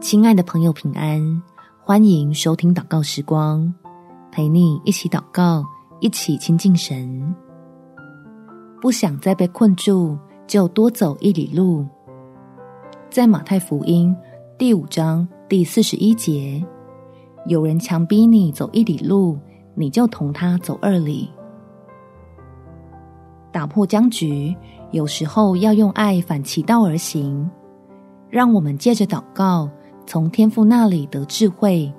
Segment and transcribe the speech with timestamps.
[0.00, 1.42] 亲爱的朋友，平安！
[1.82, 3.72] 欢迎收听祷告时光，
[4.30, 5.64] 陪你一起祷告，
[6.00, 7.34] 一起亲近神。
[8.80, 10.16] 不想再被困住，
[10.46, 11.84] 就多走一里路。
[13.08, 14.14] 在马太福音
[14.58, 16.62] 第五章第四十一节，
[17.46, 19.38] 有人强逼你走一里路，
[19.74, 21.30] 你就同他走二里。
[23.50, 24.54] 打破僵局，
[24.92, 27.50] 有时候要用爱反其道而行。
[28.28, 29.70] 让我们借着祷告，
[30.06, 31.92] 从天父那里得智慧，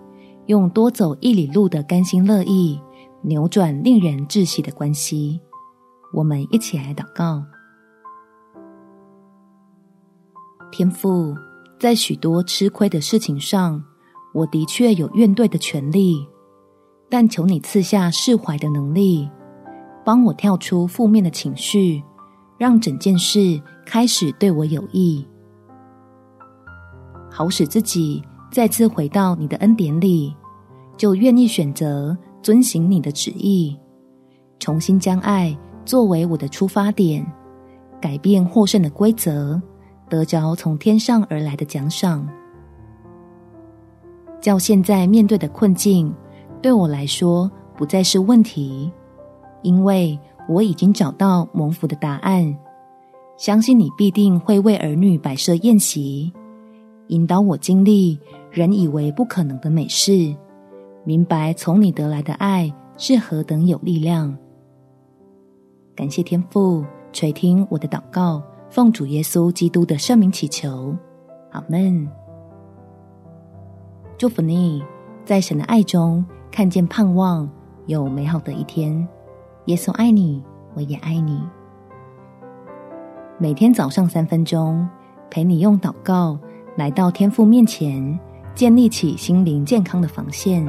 [0.46, 2.80] 用多走一里路的甘心乐意，
[3.22, 5.40] 扭转令人窒息的关系。
[6.14, 7.44] 我们一起来祷告：
[10.72, 11.36] 天父，
[11.78, 13.84] 在许多吃亏的事情上，
[14.34, 16.26] 我的确有怨怼的权利，
[17.10, 19.30] 但求你赐下释怀的能力，
[20.06, 22.02] 帮我跳出负面的情绪，
[22.58, 25.28] 让整件事开始对我有益。
[27.38, 30.36] 好使自己再次回到你的恩典里，
[30.98, 33.78] 就愿意选择遵行你的旨意，
[34.58, 37.24] 重新将爱作为我的出发点，
[38.02, 39.62] 改变获胜的规则，
[40.10, 42.28] 得着从天上而来的奖赏。
[44.42, 46.12] 叫现在面对的困境
[46.60, 48.92] 对我来说不再是问题，
[49.62, 52.58] 因为我已经找到蒙福的答案。
[53.38, 56.34] 相信你必定会为儿女摆设宴席。
[57.08, 58.20] 引导我经历
[58.52, 60.36] 人以为不可能的美事，
[61.04, 64.38] 明白从你得来的爱是何等有力量。
[65.96, 70.96] 感谢天父垂听我的祷告，奉主耶稣基督的圣名祈求，
[71.52, 72.08] 阿门。
[74.18, 74.84] 祝福你，
[75.24, 77.50] 在神的爱中看见盼望，
[77.86, 79.08] 有美好的一天。
[79.66, 80.44] 耶稣爱你，
[80.74, 81.42] 我也爱你。
[83.38, 84.88] 每天早上三分钟，
[85.30, 86.40] 陪你用祷告。
[86.78, 88.18] 来到天父面前，
[88.54, 90.64] 建立起心灵健康的防线。